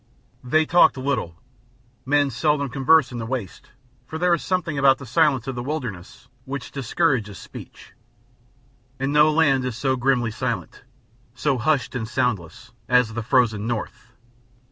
[0.43, 1.35] They talked little;
[2.07, 3.69] men seldom converse in the wastes,
[4.07, 7.93] for there is something about the silence of the wilderness which discourages speech.
[8.99, 10.81] And no land is so grimly silent,
[11.35, 14.11] so hushed and soundless, as the frozen North.